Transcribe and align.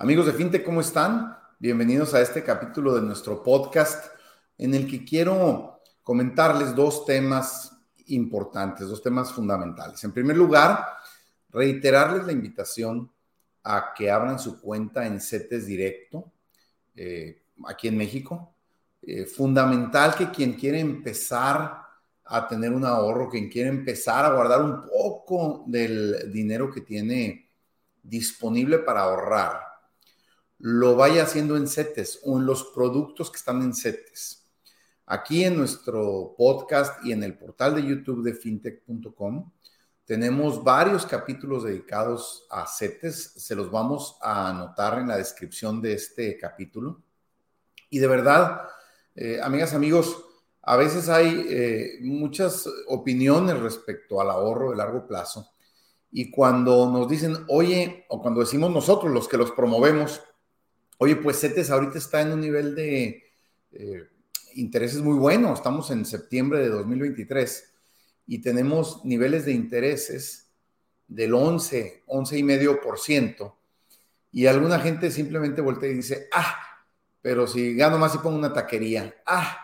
Amigos 0.00 0.26
de 0.26 0.32
FinTech, 0.32 0.64
¿cómo 0.64 0.80
están? 0.80 1.36
Bienvenidos 1.58 2.14
a 2.14 2.20
este 2.20 2.44
capítulo 2.44 2.94
de 2.94 3.02
nuestro 3.02 3.42
podcast 3.42 4.14
en 4.56 4.72
el 4.72 4.88
que 4.88 5.04
quiero 5.04 5.80
comentarles 6.04 6.72
dos 6.72 7.04
temas 7.04 7.76
importantes, 8.06 8.86
dos 8.86 9.02
temas 9.02 9.32
fundamentales. 9.32 10.04
En 10.04 10.12
primer 10.12 10.36
lugar, 10.36 10.86
reiterarles 11.50 12.24
la 12.24 12.30
invitación 12.30 13.10
a 13.64 13.92
que 13.92 14.08
abran 14.08 14.38
su 14.38 14.60
cuenta 14.60 15.04
en 15.04 15.20
CETES 15.20 15.66
Directo, 15.66 16.30
eh, 16.94 17.42
aquí 17.66 17.88
en 17.88 17.96
México. 17.96 18.54
Eh, 19.02 19.26
fundamental 19.26 20.14
que 20.14 20.30
quien 20.30 20.52
quiere 20.52 20.78
empezar 20.78 21.82
a 22.24 22.46
tener 22.46 22.72
un 22.72 22.84
ahorro, 22.84 23.28
quien 23.28 23.48
quiere 23.48 23.68
empezar 23.68 24.24
a 24.24 24.32
guardar 24.32 24.62
un 24.62 24.80
poco 24.80 25.64
del 25.66 26.32
dinero 26.32 26.70
que 26.70 26.82
tiene 26.82 27.50
disponible 28.00 28.78
para 28.78 29.00
ahorrar, 29.00 29.67
lo 30.58 30.96
vaya 30.96 31.22
haciendo 31.22 31.56
en 31.56 31.68
CETES 31.68 32.20
o 32.24 32.38
en 32.38 32.46
los 32.46 32.64
productos 32.74 33.30
que 33.30 33.38
están 33.38 33.62
en 33.62 33.74
CETES. 33.74 34.46
Aquí 35.06 35.44
en 35.44 35.56
nuestro 35.56 36.34
podcast 36.36 37.04
y 37.04 37.12
en 37.12 37.22
el 37.22 37.38
portal 37.38 37.74
de 37.74 37.86
YouTube 37.86 38.22
de 38.22 38.34
fintech.com 38.34 39.50
tenemos 40.08 40.64
varios 40.64 41.04
capítulos 41.04 41.64
dedicados 41.64 42.46
a 42.50 42.66
CETES. 42.66 43.34
Se 43.36 43.54
los 43.54 43.70
vamos 43.70 44.16
a 44.22 44.48
anotar 44.48 44.98
en 44.98 45.08
la 45.08 45.18
descripción 45.18 45.82
de 45.82 45.92
este 45.92 46.38
capítulo. 46.38 47.02
Y 47.90 47.98
de 47.98 48.06
verdad, 48.06 48.62
eh, 49.14 49.38
amigas, 49.42 49.74
amigos, 49.74 50.24
a 50.62 50.76
veces 50.76 51.10
hay 51.10 51.46
eh, 51.50 51.98
muchas 52.00 52.66
opiniones 52.86 53.60
respecto 53.60 54.20
al 54.20 54.30
ahorro 54.30 54.70
de 54.70 54.76
largo 54.76 55.06
plazo. 55.06 55.50
Y 56.10 56.30
cuando 56.30 56.90
nos 56.90 57.06
dicen, 57.06 57.44
oye, 57.48 58.06
o 58.08 58.22
cuando 58.22 58.40
decimos 58.40 58.70
nosotros, 58.70 59.12
los 59.12 59.28
que 59.28 59.36
los 59.36 59.50
promovemos, 59.50 60.22
Oye, 60.98 61.16
pues 61.16 61.40
CETES 61.40 61.70
ahorita 61.70 61.98
está 61.98 62.20
en 62.22 62.32
un 62.32 62.40
nivel 62.40 62.74
de 62.74 63.22
eh, 63.72 64.08
intereses 64.54 65.00
muy 65.00 65.16
bueno. 65.16 65.54
Estamos 65.54 65.90
en 65.92 66.04
septiembre 66.04 66.58
de 66.58 66.68
2023 66.68 67.72
y 68.26 68.40
tenemos 68.40 69.04
niveles 69.04 69.44
de 69.44 69.52
intereses 69.52 70.50
del 71.06 71.34
11, 71.34 72.02
11 72.06 72.38
y 74.32 74.46
alguna 74.46 74.80
gente 74.80 75.10
simplemente 75.12 75.60
voltea 75.60 75.88
y 75.90 75.94
dice, 75.94 76.28
ah, 76.32 76.56
pero 77.22 77.46
si 77.46 77.74
gano 77.74 77.96
más 77.98 78.16
y 78.16 78.18
pongo 78.18 78.36
una 78.36 78.52
taquería, 78.52 79.14
ah, 79.24 79.56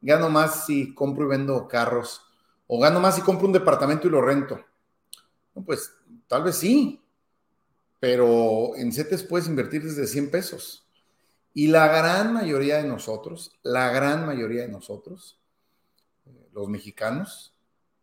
gano 0.00 0.30
más 0.30 0.66
si 0.66 0.94
compro 0.94 1.26
y 1.26 1.28
vendo 1.28 1.68
carros, 1.68 2.22
o 2.66 2.80
gano 2.80 2.98
más 2.98 3.14
si 3.16 3.20
compro 3.20 3.46
un 3.46 3.52
departamento 3.52 4.08
y 4.08 4.10
lo 4.10 4.22
rento. 4.22 4.58
pues 5.66 5.92
tal 6.26 6.44
vez 6.44 6.56
sí, 6.56 7.00
pero 8.00 8.76
en 8.76 8.92
CETES 8.92 9.24
puedes 9.24 9.48
invertir 9.48 9.82
desde 9.82 10.06
100 10.06 10.30
pesos. 10.30 10.86
Y 11.54 11.68
la 11.68 11.88
gran 11.88 12.32
mayoría 12.32 12.76
de 12.76 12.88
nosotros, 12.88 13.58
la 13.62 13.90
gran 13.90 14.26
mayoría 14.26 14.62
de 14.62 14.68
nosotros, 14.68 15.40
eh, 16.26 16.48
los 16.52 16.68
mexicanos, 16.68 17.54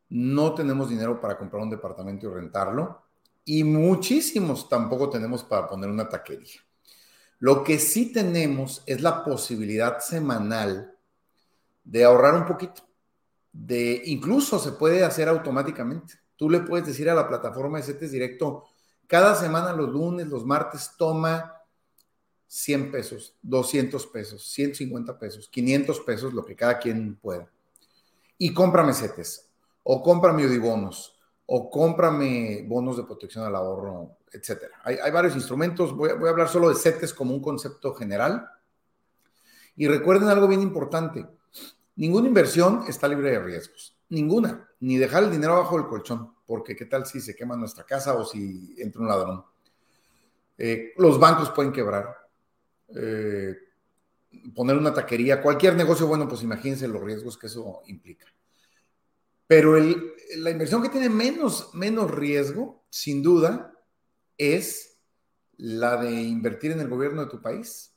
no 0.10 0.54
tenemos 0.54 0.90
dinero 0.90 1.20
para 1.22 1.38
comprar 1.38 1.64
un 1.64 1.70
departamento 1.70 2.28
y 2.28 2.34
rentarlo. 2.34 3.04
Y 3.46 3.64
muchísimos 3.64 4.68
tampoco 4.68 5.10
tenemos 5.10 5.44
para 5.44 5.68
poner 5.68 5.90
una 5.90 6.10
taquería. 6.10 6.62
Lo 7.40 7.64
que 7.64 7.80
sí 7.80 8.12
tenemos 8.12 8.84
es 8.86 9.02
la 9.02 9.24
posibilidad 9.24 10.00
semanal 10.00 10.96
de 11.84 12.04
ahorrar 12.04 12.36
un 12.36 12.46
poquito. 12.46 12.82
De, 13.54 14.02
incluso 14.06 14.60
se 14.60 14.74
puede 14.74 15.04
hacer 15.04 15.30
automáticamente. 15.30 16.16
Tú 16.36 16.50
le 16.50 16.60
puedes 16.62 16.88
decir 16.88 17.10
a 17.10 17.16
la 17.16 17.28
plataforma 17.28 17.78
de 17.78 17.84
CETES 17.84 18.12
Directo, 18.12 18.66
cada 19.08 19.36
semana, 19.36 19.74
los 19.74 19.90
lunes, 19.90 20.28
los 20.28 20.46
martes, 20.46 20.92
toma 20.98 21.56
100 22.48 22.92
pesos, 22.92 23.36
200 23.42 24.08
pesos, 24.08 24.46
150 24.48 25.18
pesos, 25.20 25.50
500 25.50 26.00
pesos, 26.02 26.34
lo 26.34 26.46
que 26.46 26.56
cada 26.56 26.80
quien 26.80 27.16
pueda. 27.16 27.52
Y 28.38 28.54
cómprame 28.54 28.94
CETES, 28.94 29.50
o 29.84 30.02
cómprame 30.02 30.46
Udibonos, 30.46 31.20
o 31.46 31.70
cómprame 31.70 32.66
bonos 32.68 32.98
de 32.98 33.04
protección 33.04 33.46
al 33.46 33.56
ahorro, 33.56 34.18
etc. 34.32 34.64
Hay, 34.84 35.12
varios 35.12 35.36
instrumentos, 35.36 35.96
voy, 35.96 36.12
voy 36.18 36.28
a 36.28 36.32
hablar 36.32 36.50
solo 36.50 36.70
de 36.70 36.76
CETES 36.76 37.14
como 37.14 37.34
un 37.34 37.42
concepto 37.42 37.94
general. 37.94 38.48
Y 39.76 39.88
recuerden 39.88 40.30
algo 40.30 40.48
bien 40.48 40.62
importante, 40.62 41.28
ninguna 41.96 42.28
inversión 42.28 42.84
está 42.88 43.08
libre 43.08 43.32
de 43.32 43.40
riesgos. 43.40 43.98
Ninguna, 44.10 44.70
ni 44.80 44.98
dejar 44.98 45.24
el 45.24 45.32
dinero 45.32 45.54
abajo 45.54 45.78
del 45.78 45.88
colchón, 45.88 46.35
porque 46.46 46.76
qué 46.76 46.86
tal 46.86 47.06
si 47.06 47.20
se 47.20 47.36
quema 47.36 47.56
nuestra 47.56 47.84
casa 47.84 48.16
o 48.16 48.26
si 48.26 48.76
entra 48.78 49.02
un 49.02 49.08
ladrón. 49.08 49.46
Eh, 50.58 50.94
los 50.98 51.20
bancos 51.20 51.52
pueden 51.52 51.72
quebrar, 51.72 52.16
eh, 52.96 53.56
poner 54.54 54.78
una 54.78 54.94
taquería, 54.94 55.42
cualquier 55.42 55.76
negocio, 55.76 56.08
bueno, 56.08 56.28
pues 56.28 56.44
imagínense 56.44 56.88
los 56.88 57.02
riesgos 57.02 57.38
que 57.38 57.48
eso 57.48 57.82
implica. 57.88 58.26
Pero 59.48 59.78
la 59.78 60.50
inversión 60.50 60.82
que 60.82 60.90
tiene 60.90 61.10
menos, 61.10 61.70
menos 61.74 62.10
riesgo, 62.10 62.84
sin 62.90 63.22
duda, 63.22 63.74
es 64.38 64.98
la 65.58 65.98
de 65.98 66.12
invertir 66.12 66.72
en 66.72 66.80
el 66.80 66.90
gobierno 66.90 67.22
de 67.24 67.30
tu 67.30 67.42
país. 67.42 67.96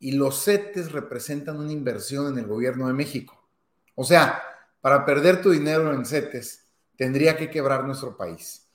Y 0.00 0.12
los 0.12 0.44
CETES 0.44 0.92
representan 0.92 1.56
una 1.56 1.72
inversión 1.72 2.32
en 2.32 2.38
el 2.38 2.46
gobierno 2.46 2.86
de 2.86 2.94
México. 2.94 3.48
O 3.94 4.04
sea, 4.04 4.42
para 4.80 5.04
perder 5.04 5.42
tu 5.42 5.50
dinero 5.50 5.92
en 5.92 6.04
CETES, 6.04 6.67
tendría 6.98 7.36
que 7.36 7.48
quebrar 7.48 7.84
nuestro 7.84 8.16
país. 8.16 8.68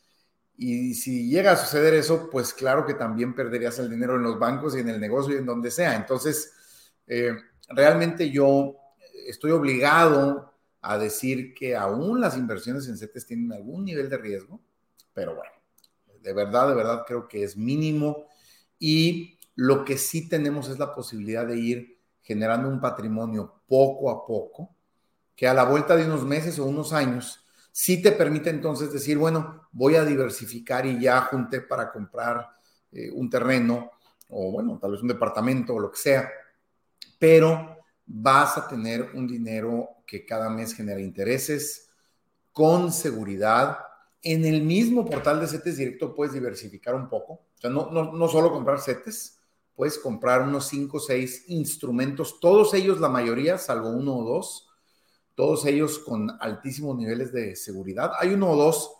Y 0.56 0.94
si 0.94 1.29
llega 1.29 1.51
a 1.51 1.57
suceder 1.57 1.94
eso, 1.94 2.29
pues 2.31 2.53
claro 2.53 2.85
que 2.85 2.94
también 2.94 3.35
perderías 3.35 3.78
el 3.79 3.89
dinero 3.89 4.16
en 4.16 4.23
los 4.23 4.39
bancos 4.39 4.78
y 4.78 4.79
en 4.79 4.88
el 4.88 5.00
negocio 5.00 5.35
y 5.35 5.39
en 5.39 5.45
donde 5.45 5.69
sea. 5.69 5.95
Entonces, 5.95 6.53
eh, 7.06 7.35
realmente 7.67 8.29
yo 8.29 8.78
estoy 9.28 9.51
obligado 9.51 10.53
a 10.81 10.97
decir 10.97 11.53
que 11.53 11.75
aún 11.75 12.22
las 12.22 12.38
inversiones 12.38 12.88
en 12.88 12.97
CETES 12.97 13.25
tienen 13.25 13.51
algún 13.51 13.83
nivel 13.83 14.09
de 14.09 14.17
riesgo, 14.17 14.62
pero 15.13 15.35
bueno, 15.35 15.51
de 16.22 16.33
verdad, 16.33 16.69
de 16.69 16.75
verdad 16.75 17.03
creo 17.06 17.28
que 17.28 17.44
es 17.44 17.57
mínimo 17.57 18.28
y 18.79 19.38
lo 19.56 19.83
que 19.83 19.97
sí 19.97 20.29
tenemos 20.29 20.69
es 20.69 20.79
la 20.79 20.95
posibilidad 20.95 21.45
de 21.45 21.57
ir 21.57 22.00
generando 22.22 22.69
un 22.69 22.79
patrimonio 22.79 23.62
poco 23.67 24.09
a 24.09 24.25
poco, 24.25 24.73
que 25.35 25.45
a 25.45 25.53
la 25.53 25.66
vuelta 25.66 25.97
de 25.97 26.06
unos 26.06 26.23
meses 26.23 26.57
o 26.59 26.66
unos 26.66 26.94
años 26.94 27.42
sí 27.73 28.01
te 28.03 28.11
permite 28.11 28.51
entonces 28.51 28.94
decir, 28.94 29.17
bueno, 29.17 29.67
voy 29.72 29.95
a 29.95 30.06
diversificar 30.06 30.85
y 30.85 31.00
ya 31.00 31.22
junté 31.22 31.59
para 31.59 31.91
comprar 31.91 32.47
eh, 32.91 33.09
un 33.11 33.29
terreno 33.31 33.89
o 34.29 34.51
bueno, 34.51 34.78
tal 34.79 34.91
vez 34.91 35.01
un 35.01 35.07
departamento 35.07 35.73
o 35.73 35.79
lo 35.79 35.91
que 35.91 35.97
sea, 35.97 36.29
pero 37.17 37.78
vas 38.06 38.57
a 38.57 38.67
tener 38.67 39.09
un 39.16 39.28
dinero 39.28 39.89
que 40.06 40.23
cada 40.23 40.50
mes 40.50 40.75
genera 40.75 41.01
intereses 41.01 41.89
con 42.51 42.91
seguridad. 42.94 43.79
En 44.22 44.45
el 44.45 44.62
mismo 44.62 45.03
portal 45.03 45.39
de 45.39 45.47
CETES 45.47 45.78
Directo 45.78 46.13
puedes 46.13 46.33
diversificar 46.33 46.94
un 46.94 47.09
poco, 47.09 47.33
o 47.33 47.59
sea, 47.59 47.72
no, 47.72 47.89
no, 47.89 48.13
no 48.13 48.28
solo 48.28 48.51
comprar 48.51 48.81
CETES, 48.81 49.39
puedes 49.75 49.97
comprar 49.97 50.44
unos 50.44 50.67
5 50.67 50.97
o 50.97 51.00
6 51.00 51.45
instrumentos, 51.47 52.39
todos 52.39 52.75
ellos, 52.75 53.00
la 53.00 53.09
mayoría, 53.09 53.57
salvo 53.57 53.89
uno 53.89 54.17
o 54.17 54.23
dos, 54.23 54.69
todos 55.35 55.66
ellos 55.66 55.99
con 55.99 56.29
altísimos 56.39 56.97
niveles 56.97 57.31
de 57.31 57.55
seguridad. 57.55 58.11
Hay 58.19 58.33
uno 58.33 58.51
o 58.51 58.55
dos 58.55 58.94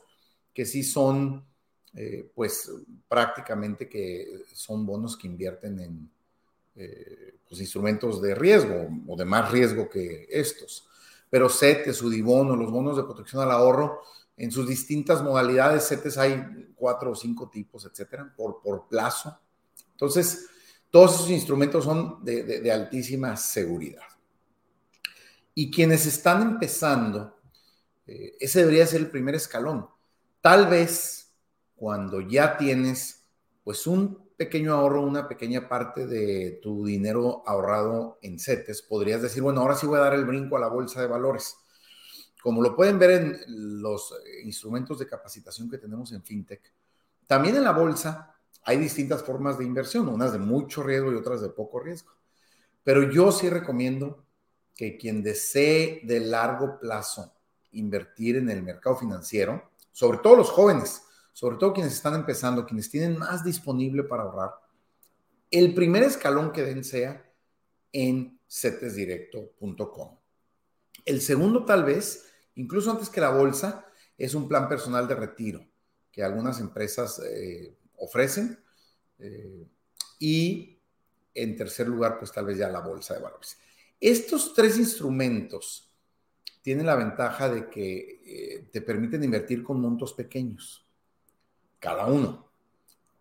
que 0.54 0.66
sí 0.66 0.84
son, 0.84 1.46
eh, 1.94 2.32
pues 2.34 2.72
prácticamente 3.08 3.88
que 3.88 4.44
son 4.54 4.86
bonos 4.86 5.18
que 5.18 5.28
invierten 5.28 5.80
en 5.80 6.12
eh, 6.76 7.36
pues, 7.48 7.62
instrumentos 7.62 8.22
de 8.22 8.36
riesgo 8.36 8.88
o 9.08 9.16
de 9.16 9.26
más 9.26 9.52
riesgo 9.52 9.90
que 9.90 10.28
estos. 10.30 10.88
Pero 11.30 11.50
CETES, 11.50 12.02
UDIBONO, 12.02 12.56
los 12.56 12.72
bonos 12.72 12.98
de 12.98 13.04
protección 13.04 13.42
al 13.42 13.52
ahorro, 13.52 14.02
en 14.36 14.52
sus 14.52 14.68
distintas 14.68 15.22
modalidades, 15.22 15.88
CETES 15.88 16.18
hay 16.18 16.74
cuatro 16.76 17.12
o 17.12 17.16
cinco 17.16 17.50
tipos, 17.50 17.86
etcétera, 17.86 18.34
por, 18.36 18.62
por 18.62 18.88
plazo. 18.88 19.40
Entonces, 19.92 20.48
todos 20.90 21.16
esos 21.16 21.30
instrumentos 21.30 21.84
son 21.84 22.24
de 22.24 22.72
altísima 22.72 23.36
seguridad. 23.36 24.13
Y 25.54 25.72
quienes 25.72 26.06
están 26.06 26.42
empezando, 26.42 27.40
eh, 28.08 28.36
ese 28.40 28.60
debería 28.60 28.88
ser 28.88 29.02
el 29.02 29.12
primer 29.12 29.36
escalón. 29.36 29.88
Tal 30.42 30.68
vez 30.68 31.32
cuando 31.76 32.22
ya 32.22 32.58
tienes 32.58 33.26
pues 33.64 33.88
un 33.88 34.24
pequeño 34.36 34.74
ahorro, 34.74 35.02
una 35.02 35.28
pequeña 35.28 35.70
parte 35.70 36.06
de 36.06 36.60
tu 36.62 36.86
dinero 36.86 37.44
ahorrado 37.46 38.20
en 38.22 38.40
CETES, 38.40 38.82
podrías 38.84 39.22
decir, 39.22 39.42
bueno, 39.42 39.62
ahora 39.62 39.76
sí 39.76 39.86
voy 39.88 39.98
a 39.98 40.04
dar 40.04 40.14
el 40.14 40.26
brinco 40.26 40.58
a 40.58 40.60
la 40.60 40.68
bolsa 40.68 41.02
de 41.02 41.08
valores. 41.08 41.56
Como 42.42 42.62
lo 42.62 42.76
pueden 42.76 43.00
ver 43.00 43.12
en 43.12 43.82
los 43.82 44.14
instrumentos 44.44 45.00
de 45.00 45.08
capacitación 45.08 45.70
que 45.70 45.78
tenemos 45.78 46.12
en 46.12 46.24
FinTech, 46.24 46.62
también 47.26 47.56
en 47.56 47.64
la 47.64 47.72
bolsa 47.72 48.36
hay 48.66 48.78
distintas 48.78 49.24
formas 49.24 49.58
de 49.58 49.66
inversión, 49.66 50.10
unas 50.10 50.34
de 50.34 50.40
mucho 50.40 50.84
riesgo 50.84 51.12
y 51.12 51.16
otras 51.16 51.42
de 51.42 51.50
poco 51.50 51.80
riesgo. 51.80 52.12
Pero 52.84 53.10
yo 53.10 53.32
sí 53.32 53.50
recomiendo 53.50 54.26
que 54.76 54.98
quien 54.98 55.24
desee 55.24 56.02
de 56.04 56.20
largo 56.20 56.80
plazo 56.80 57.34
invertir 57.72 58.38
en 58.38 58.50
el 58.50 58.64
mercado 58.64 58.96
financiero, 58.96 59.72
sobre 59.92 60.20
todo 60.20 60.36
los 60.36 60.50
jóvenes, 60.50 61.04
sobre 61.34 61.58
todo 61.58 61.74
quienes 61.74 61.94
están 61.94 62.16
empezando, 62.16 62.66
quienes 62.66 62.90
tienen 62.90 63.18
más 63.18 63.44
disponible 63.44 64.04
para 64.04 64.24
ahorrar, 64.24 64.52
el 65.52 65.74
primer 65.74 66.04
escalón 66.04 66.52
que 66.52 66.64
den 66.64 66.84
sea 66.84 67.24
en 67.92 68.40
cetesdirecto.com. 68.50 70.18
El 71.06 71.22
segundo 71.22 71.66
tal 71.66 71.84
vez, 71.84 72.26
incluso 72.56 72.92
antes 72.92 73.10
que 73.10 73.22
la 73.22 73.30
bolsa, 73.30 73.86
es 74.18 74.34
un 74.36 74.48
plan 74.48 74.70
personal 74.70 75.08
de 75.08 75.16
retiro 75.16 75.66
que 76.12 76.24
algunas 76.24 76.60
empresas 76.60 77.20
eh, 77.26 77.76
ofrecen. 77.98 78.64
Eh, 79.20 79.68
y 80.20 80.80
en 81.34 81.58
tercer 81.58 81.88
lugar, 81.88 82.20
pues 82.20 82.32
tal 82.32 82.46
vez 82.46 82.58
ya 82.58 82.70
la 82.70 82.80
bolsa 82.82 83.16
de 83.16 83.22
valores. 83.22 83.58
Estos 84.04 84.54
tres 84.54 84.78
instrumentos 84.78 85.90
tienen 86.62 86.88
la 86.88 86.98
ventaja 86.98 87.48
de 87.48 87.70
que 87.70 88.22
eh, 88.26 88.68
te 88.70 88.82
permiten 88.82 89.24
invertir 89.24 89.64
con 89.64 89.80
montos 89.80 90.12
pequeños, 90.12 90.86
cada 91.80 92.06
uno. 92.08 92.50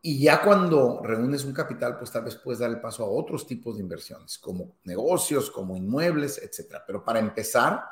Y 0.00 0.20
ya 0.20 0.42
cuando 0.42 1.00
reúnes 1.00 1.44
un 1.44 1.52
capital, 1.52 1.98
pues 1.98 2.10
tal 2.10 2.24
vez 2.24 2.34
puedes 2.34 2.58
dar 2.58 2.70
el 2.70 2.80
paso 2.80 3.04
a 3.04 3.08
otros 3.08 3.46
tipos 3.46 3.76
de 3.76 3.82
inversiones, 3.84 4.38
como 4.38 4.74
negocios, 4.82 5.52
como 5.52 5.76
inmuebles, 5.76 6.42
etcétera. 6.42 6.82
Pero 6.84 7.04
para 7.04 7.20
empezar, 7.20 7.84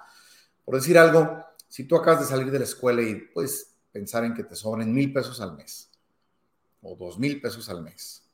por 0.65 0.75
decir 0.75 0.99
algo, 0.99 1.45
si 1.69 1.85
tú 1.85 1.95
acabas 1.95 2.23
de 2.23 2.27
salir 2.27 2.51
de 2.51 2.59
la 2.59 2.65
escuela 2.65 3.03
y 3.03 3.15
puedes 3.15 3.73
pensar 3.93 4.25
en 4.25 4.35
que 4.35 4.43
te 4.43 4.57
sobren 4.57 4.93
mil 4.93 5.13
pesos 5.13 5.41
al 5.41 5.57
mes 5.57 5.93
o 6.83 6.97
dos 6.97 7.21
mil 7.21 7.41
pesos 7.41 7.69
al 7.69 7.83
mes. 7.83 8.25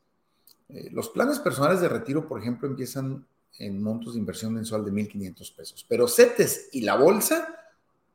Eh, 0.69 0.89
los 0.91 1.09
planes 1.09 1.37
personales 1.37 1.79
de 1.79 1.89
retiro, 1.89 2.27
por 2.27 2.41
ejemplo, 2.41 2.67
empiezan 2.67 3.23
en 3.59 3.81
montos 3.81 4.13
de 4.13 4.19
inversión 4.19 4.53
mensual 4.53 4.85
de 4.85 4.91
1.500 4.91 5.55
pesos, 5.55 5.85
pero 5.87 6.07
CETES 6.07 6.69
y 6.73 6.81
la 6.81 6.95
bolsa 6.95 7.55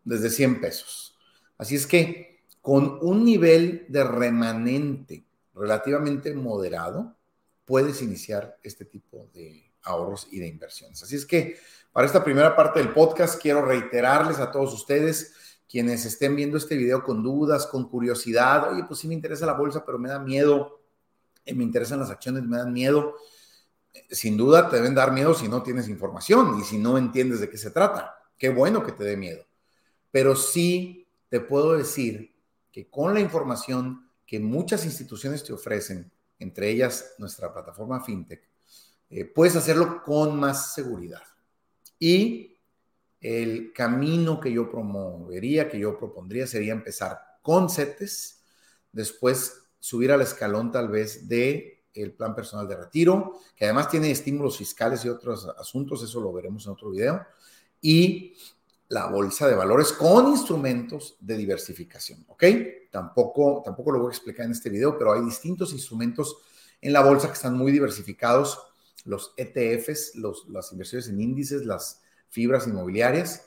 desde 0.05 0.31
100 0.31 0.61
pesos. 0.61 1.17
Así 1.59 1.75
es 1.77 1.87
que 1.87 2.43
con 2.61 2.99
un 3.03 3.25
nivel 3.25 3.87
de 3.89 4.05
remanente 4.05 5.25
relativamente 5.55 6.33
moderado, 6.35 7.17
puedes 7.65 8.03
iniciar 8.03 8.59
este 8.63 8.85
tipo 8.85 9.29
de 9.35 9.71
ahorros 9.83 10.29
y 10.31 10.39
de 10.39 10.47
inversiones. 10.47 11.03
Así 11.03 11.17
es 11.17 11.27
que 11.27 11.57
para 11.93 12.07
esta 12.07 12.25
primera 12.25 12.57
parte 12.57 12.79
del 12.79 12.93
podcast 12.93 13.41
quiero 13.41 13.65
reiterarles 13.65 14.39
a 14.39 14.51
todos 14.51 14.73
ustedes 14.73 15.35
quienes 15.69 16.05
estén 16.05 16.37
viendo 16.37 16.59
este 16.59 16.77
video 16.77 17.03
con 17.03 17.23
dudas, 17.23 17.67
con 17.67 17.89
curiosidad, 17.89 18.73
oye, 18.73 18.85
pues 18.85 19.01
sí 19.01 19.09
me 19.09 19.15
interesa 19.15 19.47
la 19.47 19.55
bolsa, 19.55 19.85
pero 19.87 19.99
me 19.99 20.11
da 20.11 20.19
miedo, 20.19 20.83
eh, 21.47 21.55
me 21.55 21.65
interesan 21.65 21.99
las 21.99 22.11
acciones, 22.11 22.43
me 22.43 22.59
dan 22.59 22.73
miedo. 22.73 23.17
Sin 24.11 24.37
duda 24.37 24.69
te 24.69 24.77
deben 24.77 24.95
dar 24.95 25.13
miedo 25.13 25.35
si 25.35 25.49
no 25.49 25.63
tienes 25.63 25.89
información 25.89 26.59
y 26.61 26.65
si 26.65 26.79
no 26.79 26.97
entiendes 26.99 27.41
de 27.41 27.51
qué 27.51 27.59
se 27.59 27.71
trata. 27.71 28.17
Qué 28.39 28.49
bueno 28.49 28.85
que 28.85 28.93
te 28.93 29.05
dé 29.05 29.17
miedo. 29.17 29.45
Pero 30.11 30.37
sí 30.37 31.07
te 31.29 31.41
puedo 31.41 31.73
decir 31.73 32.35
que 32.71 32.89
con 32.89 33.15
la 33.15 33.21
información 33.21 34.09
que 34.27 34.41
muchas 34.41 34.85
instituciones 34.85 35.45
te 35.45 35.53
ofrecen, 35.53 36.11
entre 36.39 36.71
ellas 36.71 37.15
nuestra 37.19 37.53
plataforma 37.53 38.03
FinTech, 38.03 38.49
eh, 39.11 39.27
puedes 39.27 39.57
hacerlo 39.57 40.03
con 40.03 40.41
más 40.41 40.75
seguridad. 40.75 41.23
Y 41.99 42.59
el 43.21 43.73
camino 43.73 44.41
que 44.41 44.51
yo 44.51 44.71
promovería, 44.71 45.69
que 45.69 45.79
yo 45.79 45.99
propondría, 45.99 46.47
sería 46.47 46.73
empezar 46.73 47.21
con 47.43 47.71
CETES, 47.71 48.43
después 48.91 49.63
subir 49.79 50.13
al 50.13 50.23
escalón 50.23 50.73
tal 50.73 50.89
vez 50.89 51.29
de 51.29 51.82
el 51.95 52.13
plan 52.13 52.35
personal 52.35 52.67
de 52.67 52.77
retiro, 52.77 53.39
que 53.57 53.65
además 53.65 53.89
tiene 53.89 54.11
estímulos 54.11 54.57
fiscales 54.57 55.05
y 55.05 55.09
otros 55.09 55.47
asuntos, 55.59 56.03
eso 56.03 56.21
lo 56.21 56.33
veremos 56.33 56.67
en 56.67 56.73
otro 56.73 56.91
video, 56.91 57.25
y 57.81 58.35
la 58.89 59.07
bolsa 59.07 59.49
de 59.49 59.55
valores 59.55 59.93
con 59.93 60.29
instrumentos 60.29 61.17
de 61.19 61.37
diversificación, 61.37 62.25
¿ok? 62.29 62.45
Tampoco, 62.91 63.63
tampoco 63.65 63.93
lo 63.93 64.01
voy 64.01 64.09
a 64.09 64.15
explicar 64.15 64.47
en 64.47 64.53
este 64.53 64.69
video, 64.69 64.99
pero 64.99 65.15
hay 65.15 65.23
distintos 65.23 65.73
instrumentos 65.73 66.37
en 66.81 66.93
la 66.93 67.01
bolsa 67.01 67.29
que 67.29 67.35
están 67.35 67.57
muy 67.57 67.73
diversificados, 67.73 68.59
los 69.05 69.33
ETFs, 69.37 70.17
los, 70.17 70.47
las 70.49 70.73
inversiones 70.73 71.09
en 71.09 71.21
índices, 71.21 71.65
las 71.65 72.03
fibras 72.29 72.67
inmobiliarias, 72.67 73.47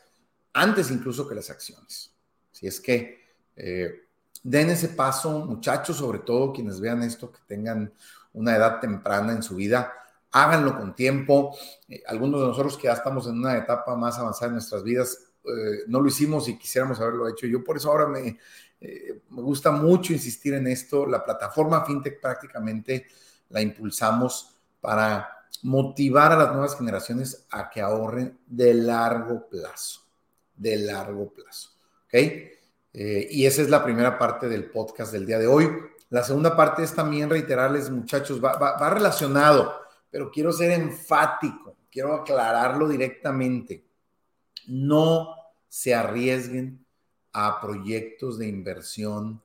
antes 0.54 0.90
incluso 0.90 1.28
que 1.28 1.36
las 1.36 1.50
acciones. 1.50 2.12
Si 2.52 2.66
es 2.66 2.80
que 2.80 3.20
eh, 3.56 4.06
den 4.42 4.70
ese 4.70 4.90
paso, 4.90 5.46
muchachos, 5.46 5.98
sobre 5.98 6.20
todo 6.20 6.54
quienes 6.54 6.80
vean 6.80 7.04
esto, 7.04 7.32
que 7.32 7.40
tengan 7.48 7.94
una 8.36 8.56
edad 8.56 8.80
temprana 8.80 9.34
en 9.34 9.42
su 9.42 9.56
vida, 9.56 9.94
háganlo 10.36 10.78
con 10.78 10.94
tiempo. 10.94 11.56
Eh, 11.88 12.04
algunos 12.08 12.42
de 12.42 12.48
nosotros 12.48 12.78
que 12.78 12.84
ya 12.84 12.94
estamos 12.94 13.26
en 13.28 13.40
una 13.40 13.58
etapa 13.58 13.96
más 13.96 14.20
avanzada 14.20 14.48
en 14.48 14.54
nuestras 14.54 14.84
vidas, 14.84 15.18
eh, 15.46 15.84
no 15.88 16.02
lo 16.02 16.08
hicimos 16.08 16.48
y 16.50 16.58
quisiéramos 16.58 17.00
haberlo 17.00 17.28
hecho. 17.28 17.48
Yo 17.48 17.64
por 17.64 17.78
eso 17.78 17.90
ahora 17.90 18.08
me, 18.08 18.38
eh, 18.82 19.22
me 19.30 19.42
gusta 19.42 19.72
mucho 19.72 20.12
insistir 20.12 20.54
en 20.54 20.68
esto. 20.68 21.06
La 21.06 21.24
plataforma 21.24 21.86
FinTech 21.86 22.20
prácticamente 22.20 23.08
la 23.50 23.62
impulsamos 23.62 24.58
para 24.82 25.30
motivar 25.64 26.34
a 26.34 26.38
las 26.38 26.52
nuevas 26.52 26.78
generaciones 26.78 27.46
a 27.50 27.70
que 27.70 27.82
ahorren 27.82 28.38
de 28.46 28.74
largo 28.74 29.48
plazo, 29.48 30.02
de 30.54 30.78
largo 30.78 31.32
plazo. 31.32 31.70
¿Ok? 32.06 32.14
Y 32.98 33.46
esa 33.46 33.62
es 33.62 33.70
la 33.70 33.84
primera 33.84 34.18
parte 34.18 34.48
del 34.48 34.70
podcast 34.72 35.12
del 35.12 35.26
día 35.26 35.38
de 35.38 35.48
hoy. 35.48 35.70
La 36.16 36.24
segunda 36.24 36.56
parte 36.56 36.82
es 36.82 36.96
también 36.96 37.30
reiterarles, 37.30 37.90
muchachos, 37.90 38.42
va, 38.42 38.90
relacionado, 38.90 39.82
pero 40.10 40.32
quiero 40.32 40.54
ser 40.54 40.72
enfático, 40.72 41.76
quiero 41.92 42.14
aclararlo 42.14 42.88
directamente 42.88 43.84
no 44.68 45.36
se 45.68 45.94
arriesguen 45.94 46.86
a 47.34 47.60
proyectos 47.60 48.38
de 48.38 48.48
inversión 48.48 49.42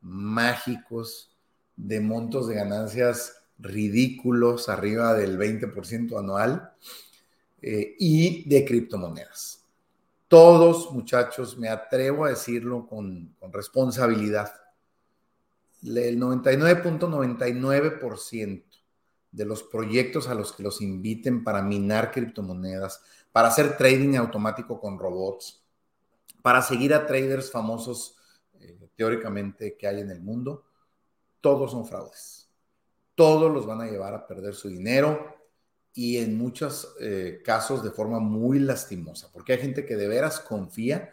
mágicos 0.00 1.36
de 1.76 2.00
montos 2.00 2.48
de 2.48 2.54
ganancias 2.54 3.44
ridículos, 3.58 4.70
arriba 4.70 5.12
del 5.12 5.38
20% 5.38 6.18
anual, 6.18 6.72
eh, 7.60 7.96
y 7.98 8.48
de 8.48 8.64
criptomonedas. 8.64 9.62
Todos, 10.28 10.90
muchachos, 10.90 11.58
me 11.58 11.68
atrevo 11.68 12.24
a 12.24 12.30
decirlo 12.30 12.86
con 12.86 13.36
responsabilidad, 13.52 14.63
el 15.84 16.20
99.99% 16.20 18.64
de 19.34 19.44
los 19.44 19.64
proyectos 19.64 20.28
a 20.28 20.34
los 20.34 20.52
que 20.52 20.62
los 20.62 20.80
inviten 20.80 21.42
para 21.42 21.60
minar 21.60 22.12
criptomonedas, 22.12 23.02
para 23.32 23.48
hacer 23.48 23.76
trading 23.76 24.14
automático 24.14 24.80
con 24.80 24.98
robots, 24.98 25.60
para 26.40 26.62
seguir 26.62 26.94
a 26.94 27.06
traders 27.06 27.50
famosos 27.50 28.16
eh, 28.60 28.78
teóricamente 28.94 29.76
que 29.76 29.88
hay 29.88 30.00
en 30.00 30.10
el 30.10 30.20
mundo, 30.20 30.64
todos 31.40 31.72
son 31.72 31.84
fraudes. 31.84 32.48
Todos 33.16 33.52
los 33.52 33.66
van 33.66 33.80
a 33.80 33.86
llevar 33.86 34.14
a 34.14 34.26
perder 34.26 34.54
su 34.54 34.68
dinero 34.68 35.34
y 35.92 36.18
en 36.18 36.38
muchos 36.38 36.94
eh, 37.00 37.42
casos 37.44 37.82
de 37.82 37.90
forma 37.90 38.20
muy 38.20 38.60
lastimosa, 38.60 39.32
porque 39.32 39.54
hay 39.54 39.58
gente 39.58 39.84
que 39.84 39.96
de 39.96 40.06
veras 40.06 40.38
confía. 40.38 41.12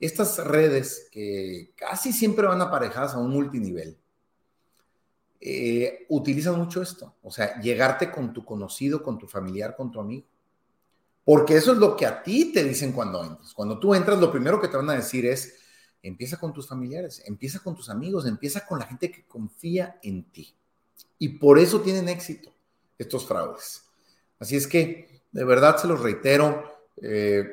Estas 0.00 0.44
redes 0.44 1.08
que 1.12 1.72
casi 1.76 2.12
siempre 2.12 2.46
van 2.46 2.62
aparejadas 2.62 3.14
a 3.14 3.18
un 3.18 3.30
multinivel, 3.30 3.99
eh, 5.40 6.06
utilizan 6.10 6.58
mucho 6.58 6.82
esto, 6.82 7.16
o 7.22 7.30
sea, 7.30 7.58
llegarte 7.60 8.10
con 8.10 8.32
tu 8.32 8.44
conocido, 8.44 9.02
con 9.02 9.18
tu 9.18 9.26
familiar, 9.26 9.74
con 9.74 9.90
tu 9.90 9.98
amigo. 9.98 10.26
Porque 11.24 11.56
eso 11.56 11.72
es 11.72 11.78
lo 11.78 11.96
que 11.96 12.06
a 12.06 12.22
ti 12.22 12.52
te 12.52 12.64
dicen 12.64 12.92
cuando 12.92 13.24
entras. 13.24 13.54
Cuando 13.54 13.78
tú 13.78 13.94
entras, 13.94 14.18
lo 14.18 14.30
primero 14.30 14.60
que 14.60 14.68
te 14.68 14.76
van 14.76 14.90
a 14.90 14.94
decir 14.94 15.24
es, 15.26 15.54
empieza 16.02 16.38
con 16.38 16.52
tus 16.52 16.66
familiares, 16.66 17.22
empieza 17.26 17.60
con 17.60 17.74
tus 17.74 17.88
amigos, 17.88 18.26
empieza 18.26 18.66
con 18.66 18.78
la 18.78 18.86
gente 18.86 19.10
que 19.10 19.24
confía 19.24 19.98
en 20.02 20.24
ti. 20.30 20.54
Y 21.18 21.38
por 21.38 21.58
eso 21.58 21.80
tienen 21.80 22.08
éxito 22.08 22.52
estos 22.98 23.26
fraudes. 23.26 23.84
Así 24.38 24.56
es 24.56 24.66
que, 24.66 25.22
de 25.32 25.44
verdad, 25.44 25.76
se 25.76 25.86
los 25.86 26.00
reitero, 26.00 26.64
eh, 27.00 27.44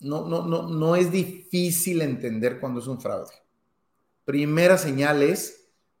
no, 0.00 0.26
no, 0.26 0.46
no, 0.46 0.68
no 0.68 0.96
es 0.96 1.10
difícil 1.10 2.02
entender 2.02 2.60
cuando 2.60 2.80
es 2.80 2.86
un 2.86 3.00
fraude. 3.00 3.34
Primera 4.24 4.76
señal 4.76 5.22
es 5.22 5.57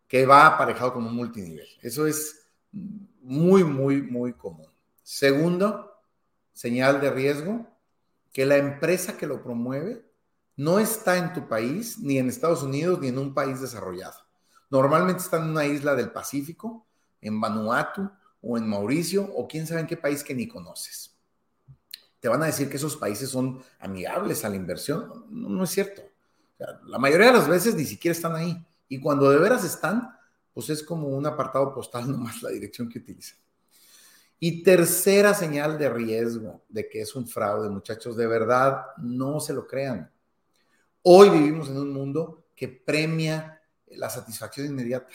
que 0.08 0.24
va 0.26 0.46
aparejado 0.46 0.94
con 0.94 1.06
un 1.06 1.14
multinivel. 1.14 1.68
Eso 1.82 2.06
es 2.06 2.48
muy, 3.20 3.62
muy, 3.62 4.02
muy 4.02 4.32
común. 4.32 4.66
Segundo, 5.02 5.92
señal 6.52 7.00
de 7.00 7.10
riesgo, 7.10 7.66
que 8.32 8.46
la 8.46 8.56
empresa 8.56 9.16
que 9.16 9.26
lo 9.26 9.42
promueve 9.42 10.04
no 10.56 10.78
está 10.78 11.18
en 11.18 11.32
tu 11.32 11.46
país, 11.46 11.98
ni 11.98 12.18
en 12.18 12.28
Estados 12.28 12.62
Unidos, 12.62 12.98
ni 13.00 13.08
en 13.08 13.18
un 13.18 13.32
país 13.34 13.60
desarrollado. 13.60 14.18
Normalmente 14.70 15.22
está 15.22 15.36
en 15.36 15.50
una 15.50 15.66
isla 15.66 15.94
del 15.94 16.10
Pacífico, 16.10 16.86
en 17.20 17.40
Vanuatu 17.40 18.10
o 18.40 18.58
en 18.58 18.68
Mauricio, 18.68 19.30
o 19.34 19.46
quién 19.46 19.66
sabe 19.66 19.82
en 19.82 19.86
qué 19.86 19.96
país 19.96 20.24
que 20.24 20.34
ni 20.34 20.48
conoces. 20.48 21.16
Te 22.20 22.28
van 22.28 22.42
a 22.42 22.46
decir 22.46 22.68
que 22.68 22.76
esos 22.76 22.96
países 22.96 23.30
son 23.30 23.62
amigables 23.78 24.44
a 24.44 24.48
la 24.48 24.56
inversión. 24.56 25.26
No, 25.30 25.62
es 25.62 25.70
cierto. 25.70 26.02
la 26.86 26.98
mayoría 26.98 27.28
de 27.28 27.34
las 27.34 27.48
veces 27.48 27.74
ni 27.74 27.84
siquiera 27.84 28.12
están 28.12 28.34
ahí. 28.34 28.66
Y 28.88 29.00
cuando 29.00 29.30
de 29.30 29.38
veras 29.38 29.64
están, 29.64 30.16
pues 30.54 30.70
es 30.70 30.82
como 30.82 31.08
un 31.08 31.26
apartado 31.26 31.72
postal 31.72 32.10
nomás 32.10 32.42
la 32.42 32.50
dirección 32.50 32.88
que 32.88 32.98
utilizan. 32.98 33.38
Y 34.40 34.62
tercera 34.62 35.34
señal 35.34 35.78
de 35.78 35.88
riesgo 35.88 36.62
de 36.68 36.88
que 36.88 37.00
es 37.00 37.14
un 37.16 37.26
fraude, 37.26 37.68
muchachos, 37.68 38.16
de 38.16 38.26
verdad, 38.26 38.82
no 38.98 39.40
se 39.40 39.52
lo 39.52 39.66
crean. 39.66 40.10
Hoy 41.02 41.30
vivimos 41.30 41.68
en 41.68 41.78
un 41.78 41.92
mundo 41.92 42.46
que 42.54 42.68
premia 42.68 43.60
la 43.88 44.10
satisfacción 44.10 44.66
inmediata. 44.66 45.12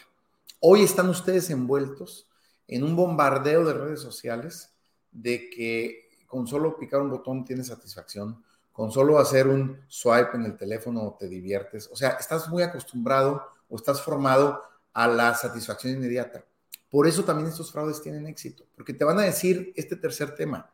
Hoy 0.60 0.84
están 0.84 1.10
ustedes 1.10 1.50
envueltos 1.50 2.30
en 2.68 2.84
un 2.84 2.96
bombardeo 2.96 3.66
de 3.66 3.74
redes 3.74 4.02
sociales 4.02 4.74
de 5.12 5.50
que 5.50 6.10
con 6.26 6.48
solo 6.48 6.78
picar 6.78 7.02
un 7.02 7.12
botón 7.12 7.46
tienes 7.46 7.68
satisfacción, 7.68 8.44
con 8.72 8.92
solo 8.92 9.20
hacer 9.20 9.48
un 9.48 9.80
swipe 9.88 10.36
en 10.36 10.46
el 10.46 10.58
teléfono 10.58 11.16
te 11.20 11.28
diviertes. 11.28 11.90
O 11.92 11.96
sea, 11.96 12.12
estás 12.12 12.50
muy 12.50 12.64
acostumbrado 12.64 13.44
o 13.74 13.76
estás 13.76 14.04
formado 14.04 14.62
a 14.94 15.08
la 15.08 15.34
satisfacción 15.34 15.94
inmediata. 15.94 16.46
Por 16.92 17.08
eso 17.08 17.24
también 17.24 17.50
estos 17.50 17.72
fraudes 17.72 18.04
tienen 18.04 18.28
éxito, 18.28 18.68
porque 18.76 18.94
te 18.94 19.04
van 19.04 19.18
a 19.18 19.24
decir 19.24 19.74
este 19.76 19.96
tercer 19.96 20.36
tema, 20.36 20.72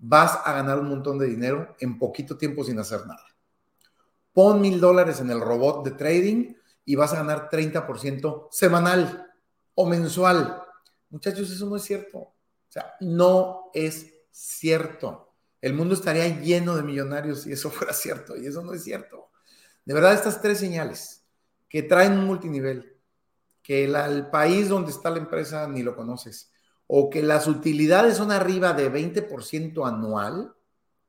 vas 0.00 0.40
a 0.44 0.52
ganar 0.52 0.80
un 0.80 0.88
montón 0.88 1.16
de 1.16 1.26
dinero 1.26 1.76
en 1.78 1.96
poquito 1.96 2.36
tiempo 2.36 2.64
sin 2.64 2.76
hacer 2.80 3.06
nada. 3.06 3.24
Pon 4.32 4.60
mil 4.60 4.80
dólares 4.80 5.20
en 5.20 5.30
el 5.30 5.40
robot 5.40 5.84
de 5.84 5.92
trading 5.92 6.54
y 6.84 6.96
vas 6.96 7.12
a 7.12 7.18
ganar 7.18 7.48
30% 7.48 8.48
semanal 8.50 9.32
o 9.76 9.86
mensual. 9.86 10.60
Muchachos, 11.10 11.52
eso 11.52 11.66
no 11.66 11.76
es 11.76 11.84
cierto. 11.84 12.18
O 12.18 12.34
sea, 12.68 12.96
no 12.98 13.70
es 13.74 14.12
cierto. 14.32 15.32
El 15.60 15.74
mundo 15.74 15.94
estaría 15.94 16.26
lleno 16.40 16.74
de 16.74 16.82
millonarios 16.82 17.42
si 17.42 17.52
eso 17.52 17.70
fuera 17.70 17.92
cierto, 17.92 18.36
y 18.36 18.44
eso 18.44 18.60
no 18.60 18.72
es 18.72 18.82
cierto. 18.82 19.30
De 19.84 19.94
verdad, 19.94 20.14
estas 20.14 20.42
tres 20.42 20.58
señales 20.58 21.23
que 21.74 21.82
traen 21.82 22.12
un 22.12 22.26
multinivel, 22.26 22.96
que 23.60 23.82
el 23.82 24.30
país 24.30 24.68
donde 24.68 24.92
está 24.92 25.10
la 25.10 25.18
empresa 25.18 25.66
ni 25.66 25.82
lo 25.82 25.96
conoces, 25.96 26.52
o 26.86 27.10
que 27.10 27.20
las 27.20 27.48
utilidades 27.48 28.16
son 28.16 28.30
arriba 28.30 28.72
de 28.74 28.92
20% 28.92 29.84
anual, 29.84 30.54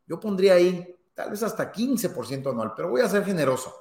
yo 0.08 0.20
pondría 0.20 0.56
ahí 0.56 0.98
tal 1.14 1.30
vez 1.30 1.44
hasta 1.44 1.72
15% 1.72 2.50
anual, 2.50 2.74
pero 2.76 2.90
voy 2.90 3.02
a 3.02 3.08
ser 3.08 3.24
generoso. 3.24 3.76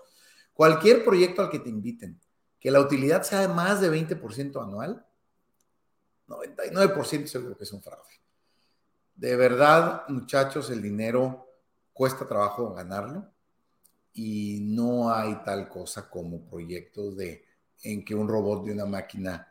Cualquier 0.52 1.02
proyecto 1.06 1.40
al 1.40 1.48
que 1.48 1.60
te 1.60 1.70
inviten, 1.70 2.20
que 2.60 2.70
la 2.70 2.80
utilidad 2.80 3.22
sea 3.22 3.40
de 3.40 3.48
más 3.48 3.80
de 3.80 3.90
20% 3.90 4.62
anual, 4.62 5.06
99% 6.28 7.26
seguro 7.26 7.56
que 7.56 7.64
es 7.64 7.72
un 7.72 7.82
fraude. 7.82 8.20
De 9.14 9.36
verdad, 9.36 10.06
muchachos, 10.08 10.68
el 10.68 10.82
dinero 10.82 11.48
cuesta 11.94 12.28
trabajo 12.28 12.74
ganarlo 12.74 13.33
y 14.14 14.60
no 14.62 15.12
hay 15.12 15.42
tal 15.44 15.68
cosa 15.68 16.08
como 16.08 16.44
proyectos 16.44 17.16
de 17.16 17.44
en 17.82 18.04
que 18.04 18.14
un 18.14 18.28
robot 18.28 18.64
de 18.64 18.72
una 18.72 18.86
máquina 18.86 19.46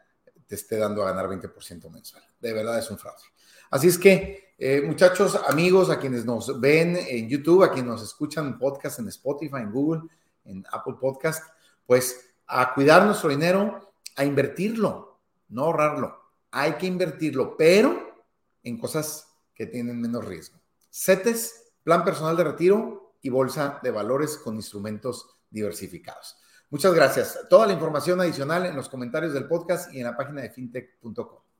te 0.47 0.55
esté 0.55 0.77
dando 0.77 1.03
a 1.03 1.11
ganar 1.11 1.27
20% 1.27 1.89
mensual. 1.91 2.23
De 2.39 2.53
verdad 2.53 2.79
es 2.79 2.89
un 2.89 2.97
fraude. 2.97 3.21
Así 3.69 3.87
es 3.87 3.97
que, 3.97 4.53
eh, 4.57 4.81
muchachos, 4.81 5.39
amigos, 5.47 5.89
a 5.89 5.99
quienes 5.99 6.25
nos 6.25 6.59
ven 6.59 6.97
en 6.97 7.29
YouTube, 7.29 7.63
a 7.63 7.71
quienes 7.71 7.91
nos 7.91 8.03
escuchan 8.03 8.47
en 8.47 8.57
podcast, 8.57 8.99
en 8.99 9.07
Spotify, 9.09 9.57
en 9.57 9.71
Google, 9.71 10.03
en 10.45 10.65
Apple 10.71 10.95
Podcast, 10.99 11.43
pues 11.85 12.33
a 12.47 12.73
cuidar 12.73 13.05
nuestro 13.05 13.29
dinero, 13.29 13.93
a 14.15 14.25
invertirlo, 14.25 15.19
no 15.49 15.65
ahorrarlo. 15.65 16.17
Hay 16.51 16.73
que 16.73 16.85
invertirlo, 16.85 17.57
pero 17.57 18.25
en 18.63 18.77
cosas 18.77 19.27
que 19.53 19.65
tienen 19.65 19.99
menos 19.99 20.23
riesgo. 20.23 20.59
CETES, 20.89 21.73
plan 21.83 22.03
personal 22.03 22.37
de 22.37 22.43
retiro 22.43 23.02
y 23.23 23.29
bolsa 23.29 23.79
de 23.81 23.89
valores 23.89 24.37
con 24.37 24.55
instrumentos 24.55 25.27
diversificados. 25.49 26.37
Muchas 26.69 26.93
gracias. 26.93 27.39
Toda 27.49 27.65
la 27.65 27.73
información 27.73 28.21
adicional 28.21 28.65
en 28.65 28.75
los 28.75 28.89
comentarios 28.89 29.33
del 29.33 29.47
podcast 29.47 29.91
y 29.93 29.99
en 29.99 30.05
la 30.05 30.15
página 30.15 30.41
de 30.41 30.51
fintech.com. 30.51 31.52